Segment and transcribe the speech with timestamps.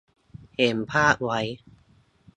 [0.57, 1.39] เห็นภาพไว้